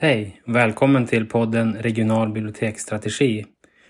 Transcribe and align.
Hej! 0.00 0.40
Välkommen 0.44 1.06
till 1.06 1.26
podden 1.26 1.76
Regional 1.80 2.32
biblioteksstrategi 2.32 3.44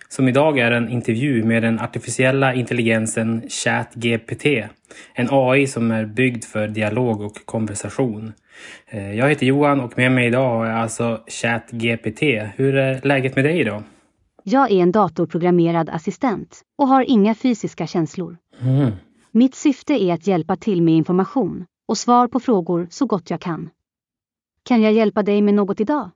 som 0.08 0.28
idag 0.28 0.58
är 0.58 0.70
en 0.70 0.88
intervju 0.88 1.44
med 1.44 1.62
den 1.62 1.80
artificiella 1.80 2.54
intelligensen 2.54 3.42
ChatGPT. 3.48 4.46
En 5.14 5.28
AI 5.30 5.66
som 5.66 5.90
är 5.90 6.06
byggd 6.06 6.44
för 6.44 6.68
dialog 6.68 7.20
och 7.20 7.44
konversation. 7.44 8.32
Eh, 8.86 9.14
jag 9.14 9.28
heter 9.28 9.46
Johan 9.46 9.80
och 9.80 9.98
med 9.98 10.12
mig 10.12 10.26
idag 10.26 10.48
har 10.48 10.66
jag 10.66 10.78
alltså 10.78 11.20
ChatGPT. 11.26 12.22
Hur 12.56 12.74
är 12.74 13.00
läget 13.06 13.36
med 13.36 13.44
dig 13.44 13.60
idag? 13.60 13.82
Jag 14.44 14.70
är 14.70 14.82
en 14.82 14.92
datorprogrammerad 14.92 15.88
assistent 15.88 16.60
och 16.78 16.88
har 16.88 17.04
inga 17.08 17.34
fysiska 17.34 17.86
känslor. 17.86 18.36
Mm. 18.62 18.90
Mitt 19.32 19.54
syfte 19.54 19.92
är 19.92 20.14
att 20.14 20.26
hjälpa 20.26 20.56
till 20.56 20.82
med 20.82 20.94
information 20.94 21.66
och 21.90 21.98
svar 21.98 22.28
på 22.28 22.40
frågor 22.40 22.86
så 22.90 23.06
gott 23.06 23.30
jag 23.30 23.40
kan. 23.40 23.70
Kan 24.62 24.82
jag 24.82 24.92
hjälpa 24.92 25.22
dig 25.22 25.42
med 25.42 25.54
något 25.54 25.80
idag? 25.80 26.10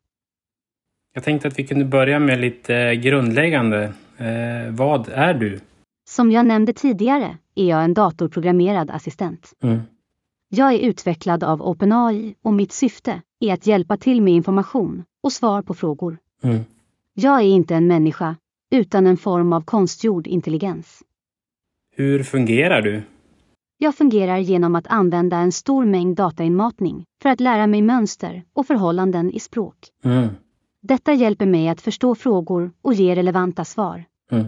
Jag 1.15 1.25
tänkte 1.25 1.49
att 1.49 1.59
vi 1.59 1.67
kunde 1.67 1.85
börja 1.85 2.19
med 2.19 2.41
lite 2.41 2.97
grundläggande. 2.97 3.83
Eh, 4.17 4.71
vad 4.71 5.09
är 5.09 5.35
du? 5.35 5.61
Som 6.09 6.31
jag 6.31 6.47
nämnde 6.47 6.73
tidigare 6.73 7.37
är 7.55 7.65
jag 7.65 7.85
en 7.85 7.95
datorprogrammerad 7.95 8.91
assistent. 8.91 9.53
Mm. 9.63 9.81
Jag 10.49 10.75
är 10.75 10.79
utvecklad 10.79 11.45
av 11.45 11.63
OpenAI 11.63 12.35
och 12.43 12.53
mitt 12.53 12.73
syfte 12.73 13.23
är 13.41 13.53
att 13.53 13.67
hjälpa 13.67 13.97
till 13.97 14.23
med 14.23 14.35
information 14.35 15.05
och 15.23 15.33
svar 15.33 15.63
på 15.63 15.75
frågor. 15.75 16.19
Mm. 16.43 16.61
Jag 17.15 17.41
är 17.41 17.47
inte 17.47 17.75
en 17.75 17.87
människa, 17.87 18.37
utan 18.71 19.07
en 19.07 19.17
form 19.17 19.53
av 19.53 19.61
konstgjord 19.61 20.27
intelligens. 20.27 21.03
Hur 21.97 22.23
fungerar 22.23 22.83
du? 22.83 23.03
Jag 23.85 23.95
fungerar 23.95 24.39
genom 24.39 24.75
att 24.75 24.87
använda 24.87 25.37
en 25.37 25.53
stor 25.53 25.85
mängd 25.85 26.17
datainmatning 26.17 27.05
för 27.23 27.29
att 27.29 27.41
lära 27.41 27.67
mig 27.67 27.83
mönster 27.83 28.43
och 28.53 28.67
förhållanden 28.67 29.31
i 29.31 29.41
språk. 29.41 29.77
Mm. 30.05 30.29
Detta 30.83 31.13
hjälper 31.13 31.47
mig 31.47 31.69
att 31.69 31.81
förstå 31.81 32.15
frågor 32.15 32.73
och 32.83 32.95
ge 32.95 33.15
relevanta 33.15 33.65
svar. 33.65 34.05
Mm. 34.31 34.47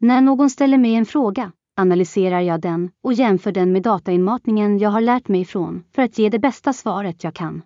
När 0.00 0.20
någon 0.20 0.50
ställer 0.50 0.78
mig 0.78 0.94
en 0.94 1.06
fråga 1.06 1.52
analyserar 1.76 2.40
jag 2.40 2.60
den 2.60 2.90
och 3.02 3.12
jämför 3.12 3.52
den 3.52 3.72
med 3.72 3.82
datainmatningen 3.82 4.78
jag 4.78 4.90
har 4.90 5.00
lärt 5.00 5.28
mig 5.28 5.40
ifrån 5.40 5.84
för 5.94 6.02
att 6.02 6.18
ge 6.18 6.28
det 6.28 6.38
bästa 6.38 6.72
svaret 6.72 7.24
jag 7.24 7.34
kan. 7.34 7.62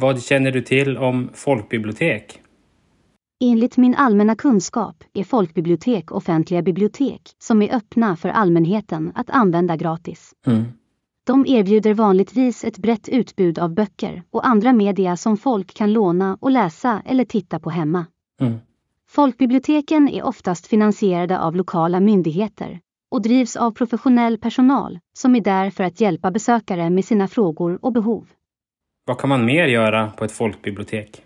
Vad 0.00 0.22
känner 0.22 0.50
du 0.50 0.62
till 0.62 0.96
om 0.96 1.30
folkbibliotek? 1.34 2.40
Enligt 3.42 3.76
min 3.76 3.94
allmänna 3.94 4.36
kunskap 4.36 5.04
är 5.12 5.24
folkbibliotek 5.24 6.12
offentliga 6.12 6.62
bibliotek 6.62 7.22
som 7.38 7.62
är 7.62 7.74
öppna 7.74 8.16
för 8.16 8.28
allmänheten 8.28 9.12
att 9.14 9.30
använda 9.30 9.76
gratis. 9.76 10.32
Mm. 10.46 10.64
De 11.26 11.46
erbjuder 11.46 11.94
vanligtvis 11.94 12.64
ett 12.64 12.78
brett 12.78 13.08
utbud 13.08 13.58
av 13.58 13.74
böcker 13.74 14.22
och 14.30 14.46
andra 14.46 14.72
media 14.72 15.16
som 15.16 15.36
folk 15.36 15.74
kan 15.74 15.92
låna 15.92 16.38
och 16.40 16.50
läsa 16.50 17.02
eller 17.06 17.24
titta 17.24 17.60
på 17.60 17.70
hemma. 17.70 18.06
Mm. 18.40 18.58
Folkbiblioteken 19.08 20.08
är 20.08 20.22
oftast 20.22 20.66
finansierade 20.66 21.40
av 21.40 21.56
lokala 21.56 22.00
myndigheter 22.00 22.80
och 23.10 23.22
drivs 23.22 23.56
av 23.56 23.70
professionell 23.70 24.38
personal 24.38 24.98
som 25.12 25.36
är 25.36 25.40
där 25.40 25.70
för 25.70 25.84
att 25.84 26.00
hjälpa 26.00 26.30
besökare 26.30 26.90
med 26.90 27.04
sina 27.04 27.28
frågor 27.28 27.78
och 27.82 27.92
behov. 27.92 28.28
Vad 29.04 29.18
kan 29.18 29.28
man 29.28 29.44
mer 29.44 29.66
göra 29.66 30.10
på 30.10 30.24
ett 30.24 30.32
folkbibliotek? 30.32 31.24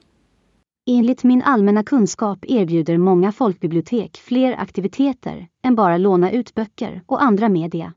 Enligt 0.86 1.24
min 1.24 1.42
allmänna 1.42 1.82
kunskap 1.82 2.38
erbjuder 2.48 2.98
många 2.98 3.32
folkbibliotek 3.32 4.16
fler 4.16 4.60
aktiviteter 4.60 5.48
än 5.62 5.74
bara 5.74 5.96
låna 5.98 6.30
ut 6.30 6.54
böcker 6.54 7.02
och 7.06 7.22
andra 7.22 7.48
media. 7.48 7.92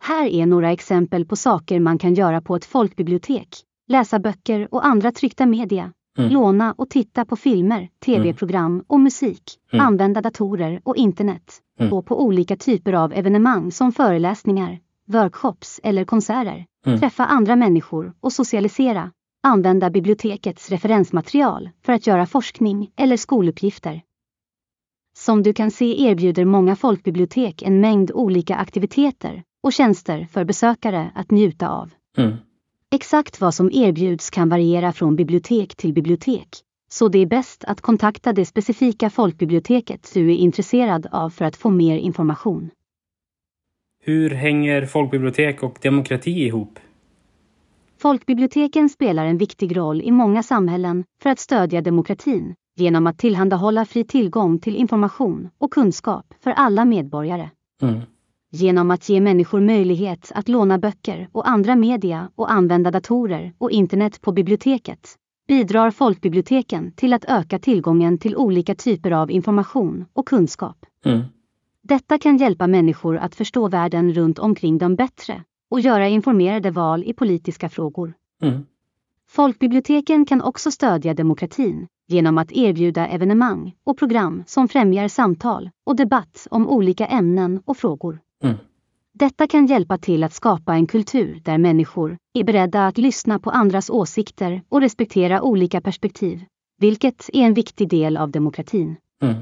Här 0.00 0.26
är 0.26 0.46
några 0.46 0.72
exempel 0.72 1.24
på 1.24 1.36
saker 1.36 1.80
man 1.80 1.98
kan 1.98 2.14
göra 2.14 2.40
på 2.40 2.56
ett 2.56 2.64
folkbibliotek. 2.64 3.48
Läsa 3.88 4.18
böcker 4.18 4.68
och 4.70 4.86
andra 4.86 5.12
tryckta 5.12 5.46
media. 5.46 5.92
Mm. 6.18 6.32
Låna 6.32 6.74
och 6.78 6.90
titta 6.90 7.24
på 7.24 7.36
filmer, 7.36 7.88
tv-program 8.04 8.84
och 8.86 9.00
musik. 9.00 9.42
Mm. 9.72 9.86
Använda 9.86 10.20
datorer 10.20 10.80
och 10.84 10.96
internet. 10.96 11.60
Mm. 11.78 11.90
Gå 11.90 12.02
på 12.02 12.22
olika 12.24 12.56
typer 12.56 12.92
av 12.92 13.12
evenemang 13.12 13.72
som 13.72 13.92
föreläsningar, 13.92 14.78
workshops 15.06 15.80
eller 15.82 16.04
konserter. 16.04 16.66
Mm. 16.86 17.00
Träffa 17.00 17.24
andra 17.24 17.56
människor 17.56 18.12
och 18.20 18.32
socialisera. 18.32 19.10
Använda 19.44 19.90
bibliotekets 19.90 20.70
referensmaterial 20.70 21.70
för 21.82 21.92
att 21.92 22.06
göra 22.06 22.26
forskning 22.26 22.90
eller 22.96 23.16
skoluppgifter. 23.16 24.02
Som 25.16 25.42
du 25.42 25.52
kan 25.52 25.70
se 25.70 26.02
erbjuder 26.02 26.44
många 26.44 26.76
folkbibliotek 26.76 27.62
en 27.62 27.80
mängd 27.80 28.10
olika 28.14 28.56
aktiviteter 28.56 29.42
och 29.62 29.72
tjänster 29.72 30.26
för 30.32 30.44
besökare 30.44 31.10
att 31.14 31.30
njuta 31.30 31.68
av. 31.68 31.90
Mm. 32.18 32.36
Exakt 32.90 33.40
vad 33.40 33.54
som 33.54 33.70
erbjuds 33.72 34.30
kan 34.30 34.48
variera 34.48 34.92
från 34.92 35.16
bibliotek 35.16 35.76
till 35.76 35.92
bibliotek, 35.92 36.48
så 36.90 37.08
det 37.08 37.18
är 37.18 37.26
bäst 37.26 37.64
att 37.64 37.80
kontakta 37.80 38.32
det 38.32 38.44
specifika 38.44 39.10
folkbiblioteket 39.10 40.10
du 40.14 40.30
är 40.30 40.36
intresserad 40.36 41.06
av 41.10 41.30
för 41.30 41.44
att 41.44 41.56
få 41.56 41.70
mer 41.70 41.96
information. 41.96 42.70
Hur 44.00 44.30
hänger 44.30 44.86
folkbibliotek 44.86 45.62
och 45.62 45.78
demokrati 45.82 46.30
ihop? 46.30 46.78
Folkbiblioteken 48.02 48.88
spelar 48.88 49.26
en 49.26 49.38
viktig 49.38 49.76
roll 49.76 50.00
i 50.00 50.10
många 50.10 50.42
samhällen 50.42 51.04
för 51.22 51.30
att 51.30 51.38
stödja 51.38 51.80
demokratin 51.80 52.54
genom 52.76 53.06
att 53.06 53.18
tillhandahålla 53.18 53.84
fri 53.84 54.04
tillgång 54.04 54.58
till 54.58 54.76
information 54.76 55.48
och 55.58 55.72
kunskap 55.72 56.34
för 56.40 56.50
alla 56.50 56.84
medborgare. 56.84 57.50
Mm. 57.82 58.00
Genom 58.52 58.90
att 58.90 59.08
ge 59.08 59.20
människor 59.20 59.60
möjlighet 59.60 60.32
att 60.34 60.48
låna 60.48 60.78
böcker 60.78 61.28
och 61.32 61.48
andra 61.48 61.76
media 61.76 62.30
och 62.34 62.52
använda 62.52 62.90
datorer 62.90 63.52
och 63.58 63.70
internet 63.70 64.20
på 64.20 64.32
biblioteket 64.32 65.16
bidrar 65.48 65.90
folkbiblioteken 65.90 66.92
till 66.92 67.12
att 67.12 67.24
öka 67.28 67.58
tillgången 67.58 68.18
till 68.18 68.36
olika 68.36 68.74
typer 68.74 69.10
av 69.10 69.30
information 69.30 70.04
och 70.12 70.28
kunskap. 70.28 70.86
Mm. 71.04 71.22
Detta 71.82 72.18
kan 72.18 72.36
hjälpa 72.36 72.66
människor 72.66 73.16
att 73.16 73.34
förstå 73.34 73.68
världen 73.68 74.12
runt 74.12 74.38
omkring 74.38 74.78
dem 74.78 74.96
bättre 74.96 75.44
och 75.72 75.80
göra 75.80 76.08
informerade 76.08 76.70
val 76.70 77.04
i 77.04 77.12
politiska 77.12 77.68
frågor. 77.68 78.14
Mm. 78.42 78.66
Folkbiblioteken 79.28 80.26
kan 80.26 80.42
också 80.42 80.70
stödja 80.70 81.14
demokratin 81.14 81.86
genom 82.08 82.38
att 82.38 82.52
erbjuda 82.52 83.06
evenemang 83.06 83.74
och 83.84 83.98
program 83.98 84.42
som 84.46 84.68
främjar 84.68 85.08
samtal 85.08 85.70
och 85.86 85.96
debatt 85.96 86.46
om 86.50 86.68
olika 86.68 87.06
ämnen 87.06 87.62
och 87.64 87.76
frågor. 87.76 88.18
Mm. 88.42 88.56
Detta 89.12 89.46
kan 89.46 89.66
hjälpa 89.66 89.98
till 89.98 90.24
att 90.24 90.32
skapa 90.32 90.74
en 90.74 90.86
kultur 90.86 91.40
där 91.44 91.58
människor 91.58 92.16
är 92.34 92.44
beredda 92.44 92.86
att 92.86 92.98
lyssna 92.98 93.38
på 93.38 93.50
andras 93.50 93.90
åsikter 93.90 94.62
och 94.68 94.80
respektera 94.80 95.42
olika 95.42 95.80
perspektiv, 95.80 96.44
vilket 96.78 97.30
är 97.32 97.42
en 97.42 97.54
viktig 97.54 97.88
del 97.88 98.16
av 98.16 98.30
demokratin. 98.30 98.96
Mm. 99.22 99.34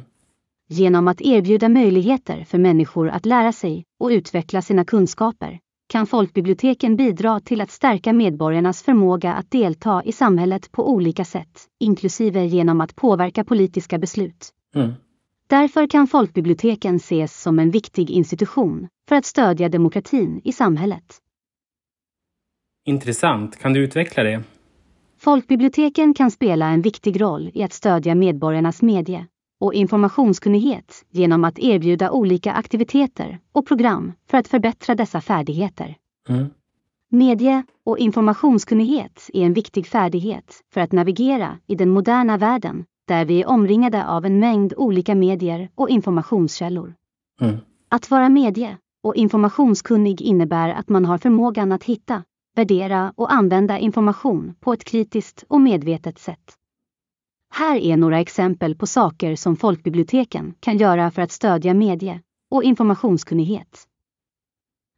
Genom 0.69 1.09
att 1.09 1.21
erbjuda 1.21 1.69
möjligheter 1.69 2.45
för 2.45 2.59
människor 2.59 3.09
att 3.09 3.27
lära 3.27 3.53
sig 3.53 3.85
och 4.01 4.09
utveckla 4.09 4.63
sina 4.63 4.85
kunskaper 4.85 5.61
kan 5.91 6.07
folkbiblioteken 6.07 6.97
bidra 6.97 7.41
till 7.41 7.61
att 7.61 7.71
stärka 7.71 8.13
medborgarnas 8.13 8.83
förmåga 8.83 9.33
att 9.33 9.51
delta 9.51 10.03
i 10.05 10.13
samhället 10.13 10.73
på 10.73 10.91
olika 10.91 11.25
sätt, 11.25 11.69
inklusive 11.81 12.45
genom 12.45 12.81
att 12.81 12.97
påverka 12.97 13.45
politiska 13.45 13.99
beslut. 13.99 14.51
Mm. 14.75 14.93
Därför 15.47 15.87
kan 15.87 16.07
folkbiblioteken 16.07 16.97
ses 16.97 17.43
som 17.43 17.59
en 17.59 17.71
viktig 17.71 18.11
institution 18.11 18.89
för 19.09 19.17
att 19.17 19.25
stödja 19.25 19.69
demokratin 19.69 20.41
i 20.45 20.53
samhället. 20.53 21.19
Intressant. 22.85 23.59
Kan 23.59 23.73
du 23.73 23.85
utveckla 23.85 24.23
det? 24.23 24.43
Folkbiblioteken 25.19 26.15
kan 26.15 26.31
spela 26.31 26.67
en 26.67 26.83
viktig 26.83 27.21
roll 27.21 27.51
i 27.55 27.63
att 27.63 27.73
stödja 27.73 28.15
medborgarnas 28.15 28.83
medie 28.83 29.27
och 29.61 29.75
informationskunnighet 29.75 31.05
genom 31.11 31.45
att 31.45 31.59
erbjuda 31.59 32.11
olika 32.11 32.53
aktiviteter 32.53 33.39
och 33.53 33.67
program 33.67 34.13
för 34.27 34.39
att 34.39 34.49
förbättra 34.49 34.95
dessa 34.95 35.21
färdigheter. 35.21 35.97
Mm. 36.29 36.47
Medie 37.09 37.63
och 37.85 37.99
informationskunnighet 37.99 39.31
är 39.33 39.43
en 39.43 39.53
viktig 39.53 39.87
färdighet 39.87 40.61
för 40.73 40.81
att 40.81 40.93
navigera 40.93 41.59
i 41.67 41.75
den 41.75 41.91
moderna 41.91 42.37
världen 42.37 42.85
där 43.09 43.25
vi 43.25 43.43
är 43.43 43.49
omringade 43.49 44.07
av 44.07 44.27
en 44.27 44.39
mängd 44.39 44.75
olika 44.77 45.15
medier 45.15 45.69
och 45.75 45.91
informationskällor. 45.91 46.95
Mm. 47.41 47.57
Att 47.89 48.11
vara 48.11 48.29
medie 48.29 48.77
och 49.03 49.17
informationskunnig 49.17 50.23
innebär 50.23 50.69
att 50.69 50.89
man 50.89 51.05
har 51.05 51.19
förmågan 51.19 51.73
att 51.73 51.85
hitta, 51.85 52.23
värdera 52.57 53.13
och 53.17 53.33
använda 53.33 53.79
information 53.79 54.55
på 54.61 54.73
ett 54.73 54.85
kritiskt 54.85 55.45
och 55.49 55.61
medvetet 55.61 56.19
sätt. 56.19 56.60
Här 57.53 57.77
är 57.77 57.97
några 57.97 58.21
exempel 58.21 58.75
på 58.75 58.87
saker 58.87 59.37
som 59.37 59.57
folkbiblioteken 59.57 60.55
kan 60.61 60.79
göra 60.79 61.11
för 61.11 61.23
att 61.23 61.33
stödja 61.33 61.75
medie 61.75 62.21
och 62.51 62.63
informationskunnighet. 62.63 63.87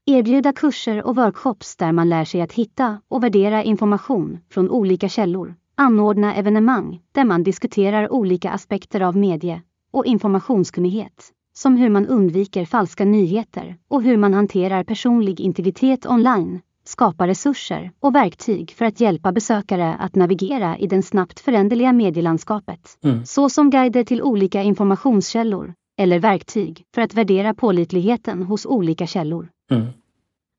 Erbjuda 0.06 0.52
kurser 0.52 1.02
och 1.02 1.16
workshops 1.16 1.76
där 1.76 1.92
man 1.92 2.08
lär 2.08 2.24
sig 2.24 2.40
att 2.40 2.52
hitta 2.52 3.00
och 3.08 3.24
värdera 3.24 3.62
information 3.62 4.38
från 4.50 4.70
olika 4.70 5.08
källor. 5.08 5.54
Anordna 5.74 6.34
evenemang 6.34 7.00
där 7.12 7.24
man 7.24 7.42
diskuterar 7.42 8.12
olika 8.12 8.50
aspekter 8.50 9.00
av 9.00 9.16
medie 9.16 9.62
och 9.90 10.06
informationskunnighet, 10.06 11.32
som 11.52 11.76
hur 11.76 11.90
man 11.90 12.06
undviker 12.06 12.64
falska 12.64 13.04
nyheter 13.04 13.76
och 13.88 14.02
hur 14.02 14.16
man 14.16 14.34
hanterar 14.34 14.84
personlig 14.84 15.40
integritet 15.40 16.06
online, 16.06 16.60
skapa 16.92 17.26
resurser 17.26 17.90
och 18.00 18.14
verktyg 18.14 18.70
för 18.70 18.84
att 18.84 19.00
hjälpa 19.00 19.32
besökare 19.32 19.94
att 19.94 20.14
navigera 20.14 20.78
i 20.78 20.86
det 20.86 21.02
snabbt 21.02 21.40
föränderliga 21.40 21.92
medielandskapet, 21.92 22.98
Mm. 23.04 23.24
såsom 23.26 23.70
guider 23.70 24.04
till 24.04 24.22
olika 24.22 24.62
informationskällor 24.62 25.74
eller 25.98 26.18
verktyg 26.18 26.84
för 26.94 27.02
att 27.02 27.14
värdera 27.14 27.54
pålitligheten 27.54 28.42
hos 28.42 28.66
olika 28.66 29.06
källor. 29.06 29.48
Mm. 29.70 29.86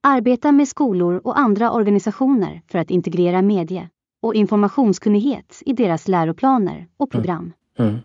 Arbeta 0.04 0.52
med 0.52 0.68
skolor 0.68 1.22
och 1.24 1.40
andra 1.40 1.72
organisationer 1.72 2.62
för 2.68 2.80
att 2.80 2.92
integrera 2.92 3.42
medie 3.42 3.90
och 4.22 4.36
informationskunnighet 4.36 5.62
i 5.66 5.74
deras 5.74 6.08
läroplaner 6.08 6.88
och 6.98 7.12
program. 7.12 7.54
Mm. 7.80 7.98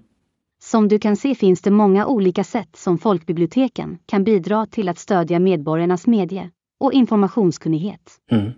Som 0.63 0.89
du 0.89 0.99
kan 0.99 1.17
se 1.17 1.35
finns 1.35 1.61
det 1.61 1.71
många 1.71 2.07
olika 2.07 2.45
sätt 2.45 2.77
som 2.77 2.99
folkbiblioteken 2.99 3.99
kan 4.07 4.25
bidra 4.25 4.67
till 4.67 4.89
att 4.89 4.99
stödja 4.99 5.39
medborgarnas 5.39 6.07
medie 6.07 6.51
och 6.81 6.93
informationskunnighet. 6.93 8.21
Mm. 8.31 8.53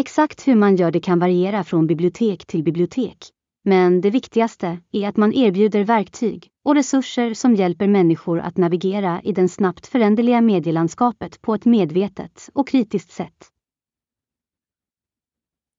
Exakt 0.00 0.48
hur 0.48 0.54
man 0.54 0.76
gör 0.76 0.90
det 0.90 1.00
kan 1.00 1.18
variera 1.18 1.64
från 1.64 1.86
bibliotek 1.86 2.46
till 2.46 2.62
bibliotek. 2.62 3.18
Men 3.64 4.00
det 4.00 4.10
viktigaste 4.10 4.78
är 4.92 5.08
att 5.08 5.16
man 5.16 5.32
erbjuder 5.32 5.84
verktyg 5.84 6.48
och 6.64 6.74
resurser 6.74 7.34
som 7.34 7.54
hjälper 7.54 7.88
människor 7.88 8.40
att 8.40 8.56
navigera 8.56 9.20
i 9.24 9.32
det 9.32 9.48
snabbt 9.48 9.86
föränderliga 9.86 10.40
medielandskapet 10.40 11.42
på 11.42 11.54
ett 11.54 11.64
medvetet 11.64 12.48
och 12.54 12.68
kritiskt 12.68 13.10
sätt. 13.10 13.50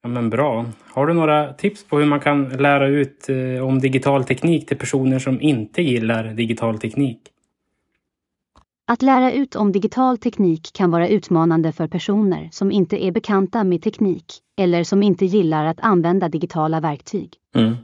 Ja, 0.04 0.10
men 0.10 0.30
bra. 0.30 0.66
Har 0.84 1.08
du 1.08 1.14
några 1.14 1.54
tips 1.54 1.84
på 1.84 2.00
hur 2.00 2.06
man 2.06 2.20
kan 2.20 2.50
lära 2.50 2.88
ut 2.88 3.30
eh, 3.30 3.68
om 3.68 3.80
digital 3.80 4.24
teknik 4.24 4.68
till 4.68 4.78
personer 4.78 5.20
som 5.20 5.42
inte 5.42 5.82
gillar 5.82 6.24
digital 6.24 6.80
teknik? 6.80 7.20
Att 8.92 9.02
lära 9.02 9.32
ut 9.32 9.56
om 9.56 9.72
digital 9.72 10.18
teknik 10.18 10.74
kan 10.74 10.92
vara 10.92 11.08
utmanande 11.08 11.72
för 11.72 11.88
personer 11.88 12.50
som 12.52 12.72
inte 12.72 13.06
är 13.06 13.12
bekanta 13.12 13.64
med 13.64 13.82
teknik 13.82 14.26
eller 14.58 14.84
som 14.84 15.04
inte 15.04 15.26
gillar 15.26 15.66
att 15.66 15.80
använda 15.80 16.30
digitala 16.30 16.80
verktyg. 16.80 17.34
Mm. 17.56 17.76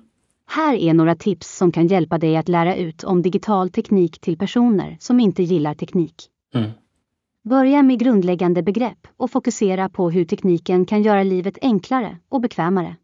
Här 0.47 0.75
är 0.75 0.93
några 0.93 1.15
tips 1.15 1.57
som 1.57 1.71
kan 1.71 1.87
hjälpa 1.87 2.17
dig 2.17 2.37
att 2.37 2.49
lära 2.49 2.75
ut 2.75 3.03
om 3.03 3.21
digital 3.21 3.69
teknik 3.69 4.19
till 4.19 4.37
personer 4.37 4.97
som 4.99 5.19
inte 5.19 5.43
gillar 5.43 5.73
teknik. 5.73 6.15
Mm. 6.55 6.71
Börja 7.49 7.83
med 7.83 7.99
grundläggande 7.99 8.63
begrepp 8.63 9.07
och 9.17 9.31
fokusera 9.31 9.89
på 9.89 10.11
hur 10.11 10.25
tekniken 10.25 10.85
kan 10.85 11.01
göra 11.01 11.23
livet 11.23 11.57
enklare 11.61 12.17
och 12.29 12.41
bekvämare. 12.41 12.95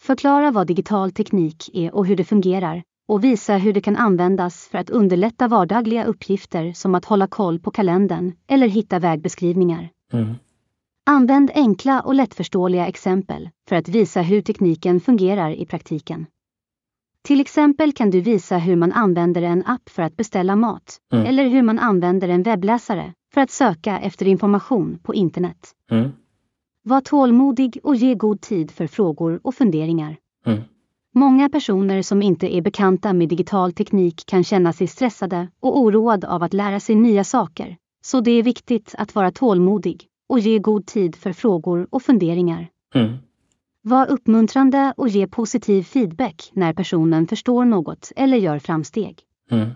Förklara 0.00 0.50
vad 0.50 0.66
digital 0.66 1.12
teknik 1.12 1.70
är 1.72 1.94
och 1.94 2.06
hur 2.06 2.16
det 2.16 2.24
fungerar 2.24 2.82
och 3.08 3.24
visa 3.24 3.56
hur 3.56 3.72
det 3.72 3.80
kan 3.80 3.96
användas 3.96 4.68
för 4.68 4.78
att 4.78 4.90
underlätta 4.90 5.48
vardagliga 5.48 6.04
uppgifter 6.04 6.72
som 6.72 6.94
att 6.94 7.04
hålla 7.04 7.26
koll 7.26 7.58
på 7.58 7.70
kalendern 7.70 8.32
eller 8.46 8.68
hitta 8.68 8.98
vägbeskrivningar. 8.98 9.88
Mm. 10.12 10.34
Använd 11.06 11.50
enkla 11.54 12.00
och 12.00 12.14
lättförståeliga 12.14 12.86
exempel 12.86 13.50
för 13.68 13.76
att 13.76 13.88
visa 13.88 14.22
hur 14.22 14.42
tekniken 14.42 15.00
fungerar 15.00 15.50
i 15.50 15.66
praktiken. 15.66 16.26
Till 17.22 17.40
exempel 17.40 17.92
kan 17.92 18.10
du 18.10 18.20
visa 18.20 18.58
hur 18.58 18.76
man 18.76 18.92
använder 18.92 19.42
en 19.42 19.62
app 19.66 19.88
för 19.88 20.02
att 20.02 20.16
beställa 20.16 20.56
mat 20.56 20.98
Mm. 21.12 21.26
eller 21.26 21.48
hur 21.48 21.62
man 21.62 21.78
använder 21.78 22.28
en 22.28 22.42
webbläsare 22.42 23.12
för 23.34 23.40
att 23.40 23.50
söka 23.50 23.98
efter 23.98 24.26
information 24.26 24.98
på 25.02 25.14
internet. 25.14 25.74
Mm. 25.90 26.10
Var 26.82 27.00
tålmodig 27.00 27.78
och 27.82 27.96
ge 27.96 28.14
god 28.14 28.40
tid 28.40 28.70
för 28.70 28.86
frågor 28.86 29.40
och 29.42 29.54
funderingar. 29.54 30.16
Mm. 30.46 30.60
Många 31.14 31.48
personer 31.48 32.02
som 32.02 32.22
inte 32.22 32.56
är 32.56 32.62
bekanta 32.62 33.12
med 33.12 33.28
digital 33.28 33.72
teknik 33.72 34.26
kan 34.26 34.44
känna 34.44 34.72
sig 34.72 34.86
stressade 34.86 35.48
och 35.60 35.78
oroade 35.78 36.28
av 36.28 36.42
att 36.42 36.54
lära 36.54 36.80
sig 36.80 36.94
nya 36.94 37.24
saker. 37.24 37.76
Så 38.02 38.20
det 38.20 38.30
är 38.30 38.42
viktigt 38.42 38.94
att 38.98 39.14
vara 39.14 39.30
tålmodig 39.32 40.06
och 40.28 40.38
ge 40.38 40.58
god 40.58 40.86
tid 40.86 41.16
för 41.16 41.32
frågor 41.32 41.86
och 41.90 42.02
funderingar. 42.02 42.68
Mm. 42.94 43.16
Var 43.82 44.10
uppmuntrande 44.10 44.94
och 44.96 45.08
ge 45.08 45.26
positiv 45.26 45.82
feedback 45.82 46.50
när 46.52 46.72
personen 46.72 47.26
förstår 47.26 47.64
något 47.64 48.12
eller 48.16 48.36
gör 48.36 48.58
framsteg. 48.58 49.18
Mm. 49.50 49.68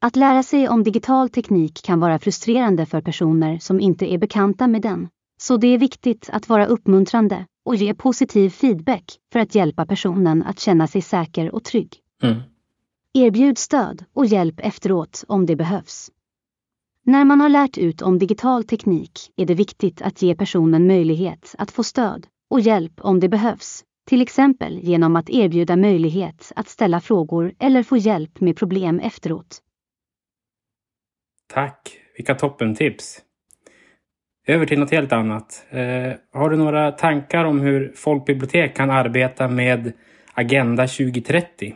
Att 0.00 0.16
lära 0.16 0.42
sig 0.42 0.68
om 0.68 0.82
digital 0.82 1.28
teknik 1.28 1.82
kan 1.82 2.00
vara 2.00 2.18
frustrerande 2.18 2.86
för 2.86 3.00
personer 3.00 3.58
som 3.58 3.80
inte 3.80 4.12
är 4.12 4.18
bekanta 4.18 4.66
med 4.66 4.82
den. 4.82 5.08
Så 5.40 5.56
det 5.56 5.66
är 5.66 5.78
viktigt 5.78 6.30
att 6.32 6.48
vara 6.48 6.66
uppmuntrande 6.66 7.46
och 7.64 7.76
ge 7.76 7.94
positiv 7.94 8.50
feedback 8.50 9.18
för 9.32 9.40
att 9.40 9.54
hjälpa 9.54 9.86
personen 9.86 10.42
att 10.42 10.60
känna 10.60 10.86
sig 10.86 11.02
säker 11.02 11.54
och 11.54 11.64
trygg. 11.64 11.96
Mm. 12.22 12.40
Erbjud 13.12 13.58
stöd 13.58 14.04
och 14.12 14.26
hjälp 14.26 14.60
efteråt 14.60 15.24
om 15.28 15.46
det 15.46 15.56
behövs. 15.56 16.10
När 17.04 17.24
man 17.24 17.40
har 17.40 17.48
lärt 17.48 17.78
ut 17.78 18.02
om 18.02 18.18
digital 18.18 18.64
teknik 18.64 19.32
är 19.36 19.46
det 19.46 19.54
viktigt 19.54 20.02
att 20.02 20.22
ge 20.22 20.34
personen 20.34 20.86
möjlighet 20.86 21.54
att 21.58 21.70
få 21.70 21.84
stöd 21.84 22.26
och 22.50 22.60
hjälp 22.60 23.00
om 23.00 23.20
det 23.20 23.28
behövs, 23.28 23.84
till 24.06 24.22
exempel 24.22 24.78
genom 24.78 25.16
att 25.16 25.30
erbjuda 25.30 25.76
möjlighet 25.76 26.52
att 26.56 26.68
ställa 26.68 27.00
frågor 27.00 27.54
eller 27.58 27.82
få 27.82 27.96
hjälp 27.96 28.40
med 28.40 28.56
problem 28.56 29.00
efteråt. 29.00 29.62
Tack! 31.46 31.96
Vilka 32.16 32.34
toppentips! 32.34 33.22
Över 34.46 34.66
till 34.66 34.78
något 34.78 34.90
helt 34.90 35.12
annat. 35.12 35.66
Eh, 35.70 36.12
har 36.32 36.50
du 36.50 36.56
några 36.56 36.92
tankar 36.92 37.44
om 37.44 37.60
hur 37.60 37.92
folkbibliotek 37.96 38.76
kan 38.76 38.90
arbeta 38.90 39.48
med 39.48 39.92
Agenda 40.34 40.86
2030? 40.86 41.74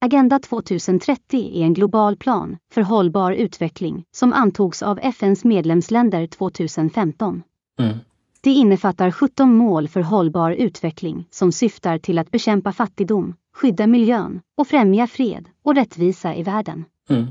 Agenda 0.00 0.38
2030 0.38 1.50
är 1.54 1.62
en 1.62 1.74
global 1.74 2.16
plan 2.16 2.56
för 2.72 2.82
hållbar 2.82 3.32
utveckling 3.32 4.04
som 4.12 4.32
antogs 4.32 4.82
av 4.82 4.98
FNs 5.02 5.44
medlemsländer 5.44 6.26
2015. 6.26 7.42
Mm. 7.78 7.98
Det 8.40 8.50
innefattar 8.50 9.10
17 9.10 9.54
mål 9.54 9.88
för 9.88 10.00
hållbar 10.00 10.50
utveckling 10.50 11.26
som 11.30 11.52
syftar 11.52 11.98
till 11.98 12.18
att 12.18 12.30
bekämpa 12.30 12.72
fattigdom, 12.72 13.34
skydda 13.54 13.86
miljön 13.86 14.40
och 14.56 14.68
främja 14.68 15.06
fred 15.06 15.48
och 15.64 15.74
rättvisa 15.74 16.34
i 16.34 16.42
världen. 16.42 16.84
Mm. 17.08 17.26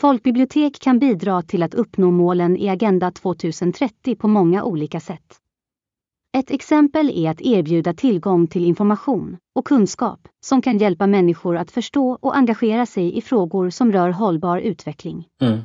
Folkbibliotek 0.00 0.80
kan 0.80 0.98
bidra 0.98 1.42
till 1.42 1.62
att 1.62 1.74
uppnå 1.74 2.10
målen 2.10 2.56
i 2.56 2.68
Agenda 2.68 3.10
2030 3.10 4.16
på 4.16 4.28
många 4.28 4.64
olika 4.64 5.00
sätt. 5.00 5.36
Ett 6.36 6.50
exempel 6.50 7.10
är 7.10 7.30
att 7.30 7.40
erbjuda 7.40 7.94
tillgång 7.94 8.46
till 8.46 8.64
information 8.64 9.36
och 9.54 9.66
kunskap 9.66 10.28
som 10.40 10.62
kan 10.62 10.78
hjälpa 10.78 11.06
människor 11.06 11.56
att 11.56 11.70
förstå 11.70 12.18
och 12.20 12.36
engagera 12.36 12.86
sig 12.86 13.16
i 13.16 13.20
frågor 13.20 13.70
som 13.70 13.92
rör 13.92 14.10
hållbar 14.10 14.58
utveckling. 14.58 15.28
Mm. 15.40 15.58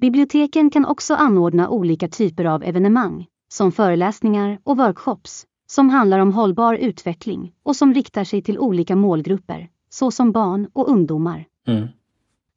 Biblioteken 0.00 0.70
kan 0.70 0.86
också 0.86 1.14
anordna 1.14 1.68
olika 1.68 2.08
typer 2.08 2.44
av 2.44 2.64
evenemang, 2.64 3.26
som 3.48 3.72
föreläsningar 3.72 4.58
och 4.64 4.76
workshops, 4.76 5.46
som 5.66 5.90
handlar 5.90 6.18
om 6.18 6.32
hållbar 6.32 6.74
utveckling 6.74 7.52
och 7.62 7.76
som 7.76 7.94
riktar 7.94 8.24
sig 8.24 8.42
till 8.42 8.58
olika 8.58 8.96
målgrupper, 8.96 9.68
såsom 9.88 10.32
barn 10.32 10.68
och 10.72 10.88
ungdomar. 10.88 11.44
Mm. 11.66 11.88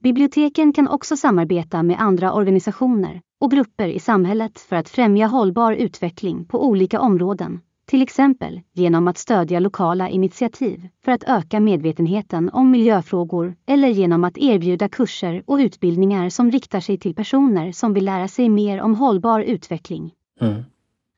Biblioteken 0.04 0.74
kan 0.74 0.88
också 0.88 1.18
samarbeta 1.18 1.84
med 1.84 2.00
andra 2.00 2.34
organisationer 2.34 3.22
och 3.42 3.52
grupper 3.52 3.88
i 3.88 4.00
samhället 4.00 4.60
för 4.60 4.76
att 4.76 4.90
främja 4.90 5.28
hållbar 5.28 5.74
utveckling 5.74 6.46
på 6.46 6.66
olika 6.66 7.00
områden, 7.00 7.60
till 7.86 8.02
exempel 8.02 8.62
genom 8.74 9.08
att 9.08 9.18
stödja 9.18 9.60
lokala 9.60 10.10
initiativ 10.10 10.88
för 11.06 11.12
att 11.12 11.24
öka 11.24 11.60
medvetenheten 11.60 12.50
om 12.50 12.72
miljöfrågor 12.72 13.56
eller 13.66 13.88
genom 13.88 14.24
att 14.24 14.38
erbjuda 14.38 14.90
kurser 14.90 15.44
och 15.46 15.58
utbildningar 15.58 16.30
som 16.30 16.52
riktar 16.52 16.80
sig 16.80 16.98
till 16.98 17.16
personer 17.16 17.72
som 17.72 17.94
vill 17.94 18.06
lära 18.06 18.28
sig 18.28 18.50
mer 18.50 18.82
om 18.82 18.96
hållbar 18.96 19.40
utveckling. 19.40 20.14
Mm. 20.42 20.64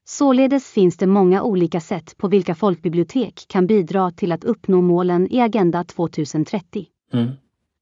Således 0.06 0.72
finns 0.72 0.98
det 0.98 1.08
många 1.08 1.44
olika 1.44 1.80
sätt 1.80 2.18
på 2.18 2.28
vilka 2.28 2.56
folkbibliotek 2.56 3.46
kan 3.48 3.68
bidra 3.68 4.12
till 4.12 4.32
att 4.32 4.44
uppnå 4.44 4.82
målen 4.82 5.34
i 5.34 5.42
Agenda 5.42 5.84
2030. 5.84 6.86
Mm. 7.14 7.30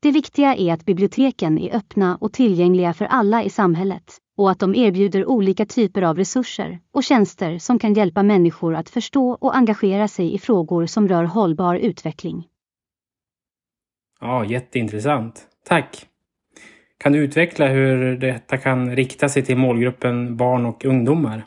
Det 0.07 0.11
viktiga 0.11 0.55
är 0.55 0.73
att 0.73 0.85
biblioteken 0.85 1.57
är 1.57 1.75
öppna 1.75 2.17
och 2.21 2.33
tillgängliga 2.33 2.93
för 2.93 3.05
alla 3.05 3.43
i 3.43 3.49
samhället 3.49 4.17
och 4.37 4.51
att 4.51 4.59
de 4.59 4.75
erbjuder 4.75 5.25
olika 5.25 5.65
typer 5.65 6.01
av 6.01 6.17
resurser 6.17 6.79
och 6.91 7.03
tjänster 7.03 7.57
som 7.57 7.79
kan 7.79 7.93
hjälpa 7.93 8.23
människor 8.23 8.75
att 8.75 8.89
förstå 8.89 9.29
och 9.29 9.55
engagera 9.55 10.07
sig 10.07 10.33
i 10.33 10.39
frågor 10.39 10.85
som 10.85 11.07
rör 11.07 11.23
hållbar 11.23 11.75
utveckling. 11.75 12.47
Ja, 14.19 14.45
jätteintressant. 14.45 15.47
Tack! 15.65 16.05
Kan 16.97 17.11
du 17.11 17.19
utveckla 17.19 17.67
hur 17.67 18.17
detta 18.17 18.57
kan 18.57 18.95
rikta 18.95 19.29
sig 19.29 19.45
till 19.45 19.57
målgruppen 19.57 20.37
barn 20.37 20.65
och 20.65 20.85
ungdomar? 20.85 21.43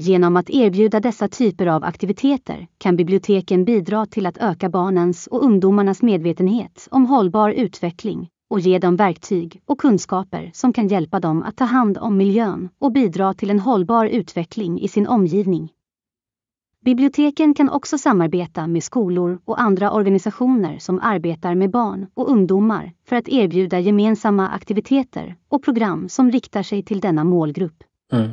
Genom 0.00 0.36
att 0.36 0.50
erbjuda 0.50 1.00
dessa 1.00 1.28
typer 1.28 1.66
av 1.66 1.84
aktiviteter 1.84 2.66
kan 2.78 2.96
biblioteken 2.96 3.64
bidra 3.64 4.06
till 4.06 4.26
att 4.26 4.38
öka 4.38 4.68
barnens 4.68 5.26
och 5.26 5.44
ungdomarnas 5.44 6.02
medvetenhet 6.02 6.88
om 6.90 7.06
hållbar 7.06 7.50
utveckling 7.50 8.28
och 8.50 8.60
ge 8.60 8.78
dem 8.78 8.96
verktyg 8.96 9.62
och 9.66 9.80
kunskaper 9.80 10.50
som 10.54 10.72
kan 10.72 10.88
hjälpa 10.88 11.20
dem 11.20 11.42
att 11.42 11.56
ta 11.56 11.64
hand 11.64 11.98
om 11.98 12.16
miljön 12.16 12.68
och 12.78 12.92
bidra 12.92 13.34
till 13.34 13.50
en 13.50 13.60
hållbar 13.60 14.06
utveckling 14.06 14.80
i 14.80 14.88
sin 14.88 15.06
omgivning. 15.06 15.72
Biblioteken 16.84 17.54
kan 17.54 17.70
också 17.70 17.98
samarbeta 17.98 18.66
med 18.66 18.84
skolor 18.84 19.40
och 19.44 19.60
andra 19.60 19.92
organisationer 19.92 20.78
som 20.78 21.00
arbetar 21.02 21.54
med 21.54 21.70
barn 21.70 22.06
och 22.14 22.30
ungdomar 22.30 22.92
för 23.04 23.16
att 23.16 23.28
erbjuda 23.28 23.80
gemensamma 23.80 24.48
aktiviteter 24.48 25.36
och 25.48 25.62
program 25.62 26.08
som 26.08 26.30
riktar 26.30 26.62
sig 26.62 26.82
till 26.82 27.00
denna 27.00 27.24
målgrupp. 27.24 27.84
Mm. 28.12 28.30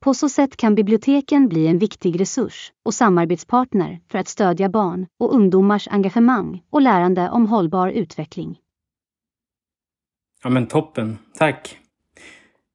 På 0.00 0.14
så 0.14 0.28
sätt 0.28 0.56
kan 0.56 0.74
biblioteken 0.74 1.48
bli 1.48 1.66
en 1.66 1.78
viktig 1.78 2.20
resurs 2.20 2.72
och 2.84 2.94
samarbetspartner 2.94 4.00
för 4.10 4.18
att 4.18 4.28
stödja 4.28 4.68
barn 4.68 5.06
och 5.20 5.34
ungdomars 5.34 5.88
engagemang 5.88 6.62
och 6.70 6.82
lärande 6.82 7.30
om 7.30 7.46
hållbar 7.46 7.88
utveckling. 7.88 8.58
Ja 10.42 10.50
men 10.50 10.66
toppen, 10.66 11.18
tack! 11.34 11.78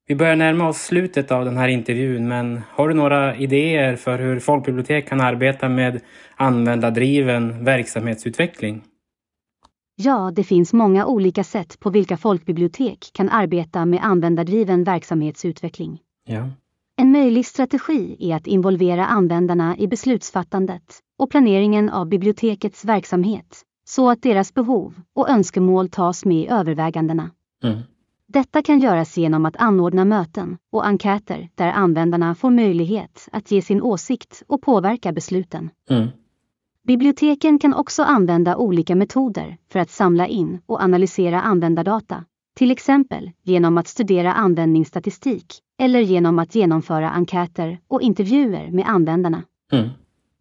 Vi 0.06 0.14
börjar 0.14 0.36
närma 0.36 0.68
oss 0.68 0.78
slutet 0.78 1.30
av 1.30 1.44
den 1.44 1.56
här 1.56 1.68
intervjun, 1.68 2.28
men 2.28 2.60
har 2.70 2.88
du 2.88 2.94
några 2.94 3.36
idéer 3.36 3.96
för 3.96 4.18
hur 4.18 4.40
folkbibliotek 4.40 5.08
kan 5.08 5.20
arbeta 5.20 5.68
med 5.68 6.00
användardriven 6.36 7.64
verksamhetsutveckling? 7.64 8.82
Ja, 9.96 10.32
det 10.36 10.44
finns 10.44 10.72
många 10.72 11.06
olika 11.06 11.44
sätt 11.44 11.80
på 11.80 11.90
vilka 11.90 12.16
folkbibliotek 12.16 13.10
kan 13.12 13.28
arbeta 13.28 13.84
med 13.84 14.00
användardriven 14.02 14.84
verksamhetsutveckling. 14.84 16.00
Ja. 16.26 16.50
En 16.96 17.12
möjlig 17.12 17.46
strategi 17.46 18.16
är 18.18 18.36
att 18.36 18.46
involvera 18.46 19.06
användarna 19.06 19.76
i 19.76 19.88
beslutsfattandet 19.88 21.00
och 21.18 21.30
planeringen 21.30 21.90
av 21.90 22.08
bibliotekets 22.08 22.84
verksamhet 22.84 23.62
så 23.84 24.10
att 24.10 24.22
deras 24.22 24.54
behov 24.54 24.94
och 25.14 25.30
önskemål 25.30 25.88
tas 25.88 26.24
med 26.24 26.36
i 26.36 26.48
övervägandena. 26.48 27.30
Mm. 27.64 27.78
Detta 28.26 28.62
kan 28.62 28.80
göras 28.80 29.16
genom 29.16 29.46
att 29.46 29.56
anordna 29.56 30.04
möten 30.04 30.58
och 30.72 30.86
enkäter 30.86 31.48
där 31.54 31.72
användarna 31.72 32.34
får 32.34 32.50
möjlighet 32.50 33.28
att 33.32 33.50
ge 33.50 33.62
sin 33.62 33.82
åsikt 33.82 34.42
och 34.46 34.62
påverka 34.62 35.12
besluten. 35.12 35.70
Mm. 35.90 36.08
Biblioteken 36.86 37.58
kan 37.58 37.74
också 37.74 38.02
använda 38.02 38.56
olika 38.56 38.94
metoder 38.94 39.56
för 39.72 39.78
att 39.78 39.90
samla 39.90 40.26
in 40.26 40.60
och 40.66 40.82
analysera 40.82 41.40
användardata, 41.40 42.24
till 42.54 42.70
exempel 42.70 43.30
genom 43.42 43.78
att 43.78 43.88
studera 43.88 44.32
användningsstatistik 44.32 45.46
eller 45.78 46.00
genom 46.00 46.38
att 46.38 46.54
genomföra 46.54 47.10
enkäter 47.10 47.78
och 47.88 48.02
intervjuer 48.02 48.70
med 48.70 48.88
användarna. 48.88 49.42
Mm. 49.72 49.88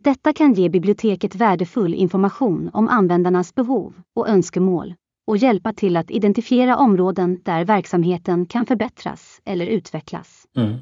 Detta 0.03 0.33
kan 0.33 0.53
ge 0.53 0.69
biblioteket 0.69 1.35
värdefull 1.35 1.93
information 1.93 2.69
om 2.73 2.87
användarnas 2.87 3.55
behov 3.55 3.93
och 4.15 4.29
önskemål 4.29 4.95
och 5.27 5.37
hjälpa 5.37 5.73
till 5.73 5.97
att 5.97 6.11
identifiera 6.11 6.77
områden 6.77 7.39
där 7.43 7.65
verksamheten 7.65 8.45
kan 8.45 8.65
förbättras 8.65 9.41
eller 9.45 9.65
utvecklas. 9.65 10.47
Mm. 10.57 10.77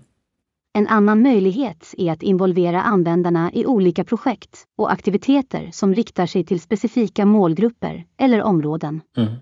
En 0.73 0.88
annan 0.88 1.21
möjlighet 1.21 1.93
är 1.97 2.11
att 2.11 2.23
involvera 2.23 2.81
användarna 2.81 3.51
i 3.53 3.65
olika 3.65 4.03
projekt 4.03 4.65
och 4.77 4.91
aktiviteter 4.91 5.69
som 5.71 5.95
riktar 5.95 6.25
sig 6.25 6.43
till 6.43 6.61
specifika 6.61 7.25
målgrupper 7.25 8.05
eller 8.17 8.41
områden. 8.43 9.01
Mm. 9.17 9.33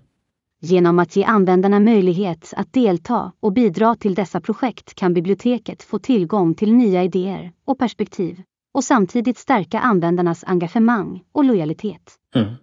Genom 0.62 0.98
att 0.98 1.16
ge 1.16 1.24
användarna 1.24 1.80
möjlighet 1.80 2.54
att 2.56 2.72
delta 2.72 3.32
och 3.40 3.52
bidra 3.52 3.94
till 3.94 4.14
dessa 4.14 4.40
projekt 4.40 4.94
kan 4.94 5.14
biblioteket 5.14 5.82
få 5.82 5.98
tillgång 5.98 6.54
till 6.54 6.74
nya 6.74 7.04
idéer 7.04 7.52
och 7.64 7.78
perspektiv 7.78 8.42
och 8.74 8.84
samtidigt 8.84 9.38
stärka 9.38 9.80
användarnas 9.80 10.44
engagemang 10.46 11.22
och 11.32 11.44
lojalitet. 11.44 12.12
Mm. 12.34 12.54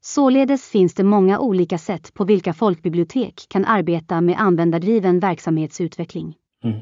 Således 0.00 0.68
finns 0.68 0.94
det 0.94 1.04
många 1.04 1.38
olika 1.38 1.78
sätt 1.78 2.14
på 2.14 2.24
vilka 2.24 2.54
folkbibliotek 2.54 3.46
kan 3.48 3.64
arbeta 3.64 4.20
med 4.20 4.40
användardriven 4.40 5.20
verksamhetsutveckling. 5.20 6.34
Mm. 6.64 6.80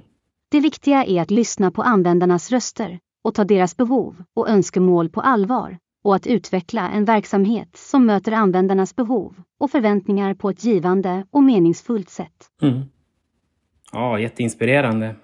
Det 0.49 0.61
viktiga 0.61 1.05
är 1.05 1.23
att 1.23 1.31
lyssna 1.31 1.71
på 1.71 1.83
användarnas 1.83 2.51
röster 2.51 2.99
och 3.25 3.35
ta 3.35 3.45
deras 3.45 3.77
behov 3.77 4.23
och 4.35 4.49
önskemål 4.49 5.09
på 5.09 5.21
allvar 5.21 5.79
och 6.03 6.15
att 6.15 6.27
utveckla 6.27 6.91
en 6.91 7.05
verksamhet 7.05 7.69
som 7.77 8.07
möter 8.07 8.33
användarnas 8.33 8.97
behov 8.97 9.35
och 9.59 9.71
förväntningar 9.71 10.35
på 10.35 10.51
ett 10.51 10.65
givande 10.65 11.27
och 11.31 11.43
meningsfullt 11.43 12.11
sätt. 12.11 12.51
Mm. 12.63 12.81
Ja, 13.93 14.19
jätteinspirerande. 14.19 15.15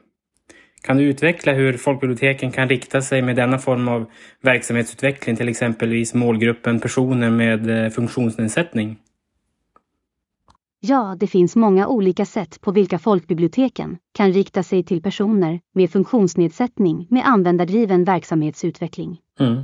Kan 0.83 0.97
du 0.97 1.05
utveckla 1.05 1.53
hur 1.53 1.73
folkbiblioteken 1.73 2.53
kan 2.53 2.69
rikta 2.69 3.03
sig 3.03 3.23
med 3.23 3.37
denna 3.37 3.59
form 3.59 3.89
av 3.89 4.07
verksamhetsutveckling, 4.43 5.37
till 5.37 5.49
exempelvis 5.49 6.15
målgruppen 6.15 6.81
personer 6.81 7.31
med 7.31 7.85
eh, 7.85 7.91
funktionsnedsättning? 7.91 8.99
Ja, 10.81 11.17
det 11.21 11.27
finns 11.27 11.57
många 11.57 11.89
olika 11.89 12.25
sätt 12.25 12.61
på 12.61 12.73
vilka 12.73 12.99
folkbiblioteken 12.99 13.99
kan 14.13 14.33
rikta 14.33 14.63
sig 14.63 14.85
till 14.85 15.03
personer 15.03 15.61
med 15.75 15.91
funktionsnedsättning 15.91 17.07
med 17.11 17.27
användardriven 17.27 18.05
verksamhetsutveckling. 18.05 19.21
Mm. 19.41 19.63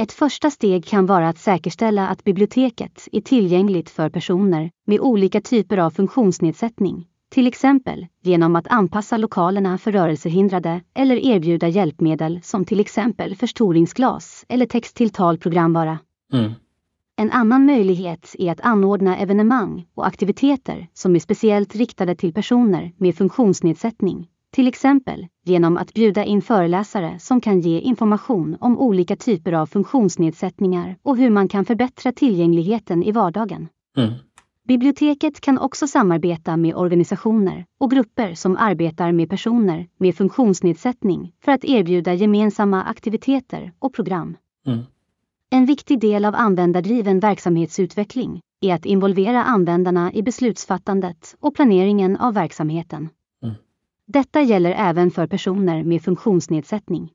Ett 0.00 0.12
första 0.12 0.50
steg 0.50 0.84
kan 0.84 1.06
vara 1.06 1.28
att 1.28 1.38
säkerställa 1.38 2.08
att 2.08 2.24
biblioteket 2.24 3.08
är 3.12 3.20
tillgängligt 3.20 3.90
för 3.90 4.08
personer 4.08 4.70
med 4.86 5.00
olika 5.00 5.40
typer 5.40 5.78
av 5.78 5.90
funktionsnedsättning, 5.90 7.06
till 7.28 7.46
exempel 7.46 8.06
genom 8.22 8.56
att 8.56 8.68
anpassa 8.68 9.16
lokalerna 9.16 9.78
för 9.78 9.92
rörelsehindrade 9.92 10.80
eller 10.94 11.16
erbjuda 11.16 11.68
hjälpmedel 11.68 12.40
som 12.42 12.64
till 12.64 12.80
exempel 12.80 13.36
förstoringsglas 13.36 14.44
eller 14.48 14.66
text-till-tal 14.66 15.38
programvara. 15.38 15.98
Mm. 16.32 16.52
En 17.16 17.30
annan 17.30 17.66
möjlighet 17.66 18.34
är 18.38 18.52
att 18.52 18.60
anordna 18.60 19.16
evenemang 19.16 19.86
och 19.94 20.06
aktiviteter 20.06 20.88
som 20.92 21.16
är 21.16 21.20
speciellt 21.20 21.76
riktade 21.76 22.14
till 22.14 22.32
personer 22.32 22.92
med 22.96 23.14
funktionsnedsättning, 23.14 24.28
till 24.50 24.68
exempel 24.68 25.26
genom 25.44 25.76
att 25.76 25.94
bjuda 25.94 26.24
in 26.24 26.42
föreläsare 26.42 27.18
som 27.18 27.40
kan 27.40 27.60
ge 27.60 27.78
information 27.78 28.56
om 28.60 28.78
olika 28.78 29.16
typer 29.16 29.52
av 29.52 29.66
funktionsnedsättningar 29.66 30.96
och 31.02 31.16
hur 31.16 31.30
man 31.30 31.48
kan 31.48 31.64
förbättra 31.64 32.12
tillgängligheten 32.12 33.02
i 33.02 33.12
vardagen. 33.12 33.68
Mm. 33.96 34.12
Biblioteket 34.68 35.40
kan 35.40 35.58
också 35.58 35.86
samarbeta 35.86 36.56
med 36.56 36.74
organisationer 36.74 37.64
och 37.78 37.90
grupper 37.90 38.34
som 38.34 38.56
arbetar 38.56 39.12
med 39.12 39.30
personer 39.30 39.88
med 39.98 40.14
funktionsnedsättning 40.14 41.32
för 41.44 41.52
att 41.52 41.64
erbjuda 41.64 42.14
gemensamma 42.14 42.82
aktiviteter 42.82 43.72
och 43.78 43.94
program. 43.94 44.36
Mm. 44.66 44.80
En 45.50 45.66
viktig 45.66 46.00
del 46.00 46.24
av 46.24 46.34
användardriven 46.34 47.20
verksamhetsutveckling 47.20 48.40
är 48.60 48.74
att 48.74 48.86
involvera 48.86 49.44
användarna 49.44 50.12
i 50.12 50.22
beslutsfattandet 50.22 51.36
och 51.40 51.54
planeringen 51.54 52.16
av 52.16 52.34
verksamheten. 52.34 53.08
Detta 54.12 54.42
gäller 54.42 54.70
även 54.70 55.10
för 55.10 55.26
personer 55.26 55.84
med 55.84 56.02
funktionsnedsättning. 56.02 57.10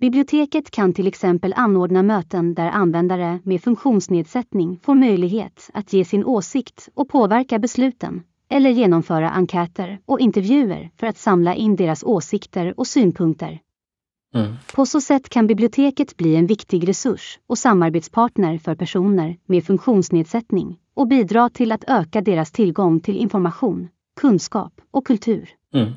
Biblioteket 0.00 0.70
kan 0.70 0.92
till 0.92 1.06
exempel 1.06 1.54
anordna 1.56 2.02
möten 2.02 2.54
där 2.54 2.70
användare 2.70 3.40
med 3.44 3.62
funktionsnedsättning 3.62 4.80
får 4.82 4.94
möjlighet 4.94 5.70
att 5.74 5.92
ge 5.92 6.04
sin 6.04 6.24
åsikt 6.24 6.88
och 6.94 7.08
påverka 7.08 7.58
besluten, 7.58 8.22
eller 8.48 8.70
genomföra 8.70 9.30
enkäter 9.30 10.00
och 10.06 10.20
intervjuer 10.20 10.90
för 10.96 11.06
att 11.06 11.18
samla 11.18 11.54
in 11.54 11.76
deras 11.76 12.02
åsikter 12.04 12.80
och 12.80 12.86
synpunkter. 12.86 13.60
Mm. 14.34 14.52
På 14.74 14.86
så 14.86 15.00
sätt 15.00 15.28
kan 15.28 15.46
biblioteket 15.46 16.16
bli 16.16 16.36
en 16.36 16.46
viktig 16.46 16.88
resurs 16.88 17.38
och 17.46 17.58
samarbetspartner 17.58 18.58
för 18.58 18.74
personer 18.74 19.36
med 19.46 19.64
funktionsnedsättning 19.64 20.78
och 20.94 21.08
bidra 21.08 21.50
till 21.50 21.72
att 21.72 21.84
öka 21.88 22.20
deras 22.20 22.52
tillgång 22.52 23.00
till 23.00 23.16
information, 23.16 23.88
kunskap 24.22 24.72
och 24.90 25.06
kultur. 25.06 25.48
Mm. 25.74 25.92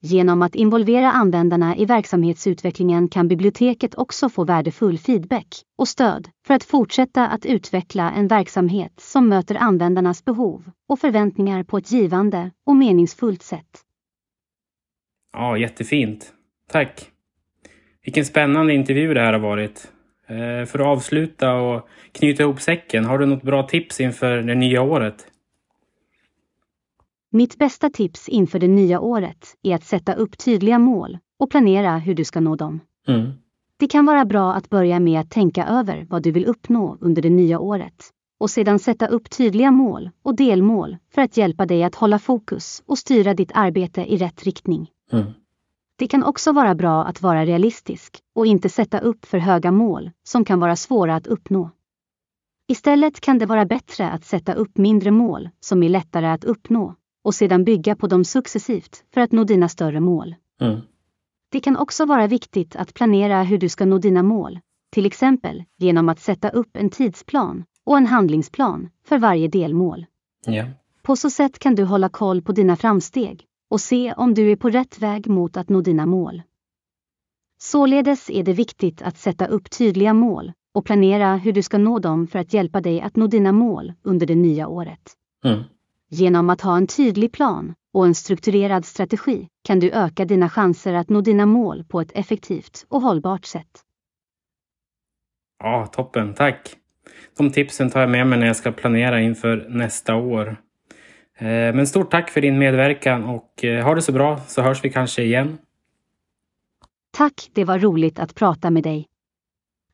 Genom 0.00 0.42
att 0.42 0.54
involvera 0.54 1.12
användarna 1.12 1.76
i 1.76 1.84
verksamhetsutvecklingen 1.84 3.08
kan 3.08 3.28
biblioteket 3.28 3.94
också 3.94 4.28
få 4.28 4.44
värdefull 4.44 4.98
feedback 4.98 5.46
och 5.78 5.88
stöd 5.88 6.28
för 6.46 6.54
att 6.54 6.64
fortsätta 6.64 7.28
att 7.28 7.46
utveckla 7.46 8.12
en 8.12 8.28
verksamhet 8.28 8.92
som 8.96 9.28
möter 9.28 9.54
användarnas 9.54 10.24
behov 10.24 10.70
och 10.88 10.98
förväntningar 10.98 11.62
på 11.62 11.78
ett 11.78 11.92
givande 11.92 12.50
och 12.66 12.76
meningsfullt 12.76 13.42
sätt. 13.42 13.80
Ja, 15.32 15.58
jättefint. 15.58 16.32
Tack. 16.68 17.10
Vilken 18.04 18.24
spännande 18.24 18.74
intervju 18.74 19.14
det 19.14 19.20
här 19.20 19.32
har 19.32 19.40
varit. 19.40 19.92
Eh, 20.26 20.66
För 20.66 20.78
att 20.78 20.86
avsluta 20.86 21.54
och 21.54 21.88
knyta 22.12 22.42
ihop 22.42 22.60
säcken, 22.60 23.04
har 23.04 23.18
du 23.18 23.26
något 23.26 23.42
bra 23.42 23.62
tips 23.62 24.00
inför 24.00 24.36
det 24.42 24.54
nya 24.54 24.82
året? 24.82 25.31
Mitt 27.34 27.58
bästa 27.58 27.90
tips 27.90 28.28
inför 28.28 28.58
det 28.58 28.68
nya 28.68 29.00
året 29.00 29.56
är 29.62 29.74
att 29.74 29.84
sätta 29.84 30.14
upp 30.14 30.38
tydliga 30.38 30.78
mål 30.78 31.18
och 31.38 31.50
planera 31.50 31.98
hur 31.98 32.14
du 32.14 32.24
ska 32.24 32.40
nå 32.40 32.56
dem. 32.56 32.80
Mm. 33.08 33.30
Det 33.76 33.86
kan 33.86 34.06
vara 34.06 34.24
bra 34.24 34.54
att 34.54 34.70
börja 34.70 35.00
med 35.00 35.20
att 35.20 35.30
tänka 35.30 35.66
över 35.66 36.06
vad 36.10 36.22
du 36.22 36.30
vill 36.30 36.44
uppnå 36.44 36.98
under 37.00 37.22
det 37.22 37.30
nya 37.30 37.58
året 37.58 38.10
och 38.40 38.50
sedan 38.50 38.78
sätta 38.78 39.06
upp 39.06 39.30
tydliga 39.30 39.70
mål 39.70 40.10
och 40.22 40.34
delmål 40.34 40.96
för 41.14 41.22
att 41.22 41.36
hjälpa 41.36 41.66
dig 41.66 41.84
att 41.84 41.94
hålla 41.94 42.18
fokus 42.18 42.82
och 42.86 42.98
styra 42.98 43.34
ditt 43.34 43.52
arbete 43.54 44.04
i 44.12 44.16
rätt 44.16 44.42
riktning. 44.42 44.90
Mm. 45.12 45.32
Det 45.96 46.06
kan 46.06 46.24
också 46.24 46.52
vara 46.52 46.74
bra 46.74 47.04
att 47.04 47.22
vara 47.22 47.44
realistisk 47.46 48.18
och 48.34 48.46
inte 48.46 48.68
sätta 48.68 48.98
upp 48.98 49.24
för 49.24 49.38
höga 49.38 49.72
mål 49.72 50.10
som 50.22 50.44
kan 50.44 50.60
vara 50.60 50.76
svåra 50.76 51.16
att 51.16 51.26
uppnå. 51.26 51.70
Istället 52.68 53.20
kan 53.20 53.38
det 53.38 53.46
vara 53.46 53.64
bättre 53.64 54.10
att 54.10 54.24
sätta 54.24 54.54
upp 54.54 54.78
mindre 54.78 55.10
mål 55.10 55.48
som 55.60 55.82
är 55.82 55.88
lättare 55.88 56.26
att 56.26 56.44
uppnå 56.44 56.94
och 57.24 57.34
sedan 57.34 57.64
bygga 57.64 57.96
på 57.96 58.06
dem 58.06 58.24
successivt 58.24 59.04
för 59.14 59.20
att 59.20 59.32
nå 59.32 59.44
dina 59.44 59.68
större 59.68 60.00
mål. 60.00 60.34
Mm. 60.60 60.80
Det 61.50 61.60
kan 61.60 61.76
också 61.76 62.04
vara 62.04 62.26
viktigt 62.26 62.76
att 62.76 62.94
planera 62.94 63.42
hur 63.42 63.58
du 63.58 63.68
ska 63.68 63.84
nå 63.84 63.98
dina 63.98 64.22
mål, 64.22 64.60
till 64.90 65.06
exempel 65.06 65.64
genom 65.78 66.08
att 66.08 66.20
sätta 66.20 66.48
upp 66.48 66.76
en 66.76 66.90
tidsplan 66.90 67.64
och 67.84 67.96
en 67.96 68.06
handlingsplan 68.06 68.88
för 69.04 69.18
varje 69.18 69.48
delmål. 69.48 70.06
Ja. 70.46 70.64
På 71.02 71.16
så 71.16 71.30
sätt 71.30 71.58
kan 71.58 71.74
du 71.74 71.84
hålla 71.84 72.08
koll 72.08 72.42
på 72.42 72.52
dina 72.52 72.76
framsteg 72.76 73.46
och 73.70 73.80
se 73.80 74.12
om 74.16 74.34
du 74.34 74.52
är 74.52 74.56
på 74.56 74.70
rätt 74.70 74.98
väg 74.98 75.28
mot 75.28 75.56
att 75.56 75.68
nå 75.68 75.80
dina 75.80 76.06
mål. 76.06 76.42
Således 77.58 78.30
är 78.30 78.42
det 78.42 78.52
viktigt 78.52 79.02
att 79.02 79.18
sätta 79.18 79.46
upp 79.46 79.70
tydliga 79.70 80.14
mål 80.14 80.52
och 80.74 80.84
planera 80.84 81.36
hur 81.36 81.52
du 81.52 81.62
ska 81.62 81.78
nå 81.78 81.98
dem 81.98 82.26
för 82.26 82.38
att 82.38 82.54
hjälpa 82.54 82.80
dig 82.80 83.00
att 83.00 83.16
nå 83.16 83.26
dina 83.26 83.52
mål 83.52 83.92
under 84.02 84.26
det 84.26 84.34
nya 84.34 84.68
året. 84.68 85.12
Mm. 85.44 85.62
Genom 86.14 86.50
att 86.50 86.60
ha 86.60 86.76
en 86.76 86.86
tydlig 86.86 87.32
plan 87.32 87.74
och 87.92 88.06
en 88.06 88.14
strukturerad 88.14 88.84
strategi 88.84 89.48
kan 89.64 89.80
du 89.80 89.90
öka 89.90 90.24
dina 90.24 90.48
chanser 90.48 90.94
att 90.94 91.08
nå 91.08 91.20
dina 91.20 91.46
mål 91.46 91.84
på 91.84 92.00
ett 92.00 92.12
effektivt 92.14 92.86
och 92.88 93.00
hållbart 93.00 93.44
sätt. 93.44 93.82
Ja, 95.58 95.86
toppen. 95.86 96.34
Tack! 96.34 96.76
De 97.36 97.50
tipsen 97.50 97.90
tar 97.90 98.00
jag 98.00 98.10
med 98.10 98.26
mig 98.26 98.38
när 98.38 98.46
jag 98.46 98.56
ska 98.56 98.72
planera 98.72 99.20
inför 99.20 99.66
nästa 99.68 100.14
år. 100.14 100.56
Eh, 101.38 101.46
men 101.46 101.86
stort 101.86 102.10
tack 102.10 102.30
för 102.30 102.40
din 102.40 102.58
medverkan 102.58 103.24
och 103.24 103.64
eh, 103.64 103.84
ha 103.84 103.94
det 103.94 104.02
så 104.02 104.12
bra 104.12 104.40
så 104.46 104.62
hörs 104.62 104.84
vi 104.84 104.90
kanske 104.90 105.22
igen. 105.22 105.58
Tack, 107.10 107.50
det 107.52 107.64
var 107.64 107.78
roligt 107.78 108.18
att 108.18 108.34
prata 108.34 108.70
med 108.70 108.82
dig. 108.82 109.08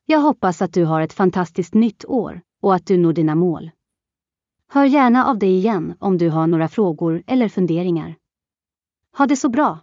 Jag 0.05 0.19
hoppas 0.19 0.61
att 0.61 0.73
du 0.73 0.85
har 0.85 1.01
ett 1.01 1.13
fantastiskt 1.13 1.73
nytt 1.73 2.05
år 2.05 2.41
och 2.61 2.75
att 2.75 2.87
du 2.87 2.97
når 2.97 3.13
dina 3.13 3.35
mål. 3.35 3.71
Hör 4.71 4.85
gärna 4.85 5.25
av 5.25 5.39
dig 5.39 5.57
igen 5.57 5.93
om 5.99 6.17
du 6.17 6.29
har 6.29 6.47
några 6.47 6.67
frågor 6.67 7.23
eller 7.27 7.49
funderingar. 7.49 8.15
Ha 9.17 9.25
det 9.25 9.35
så 9.35 9.49
bra! 9.49 9.79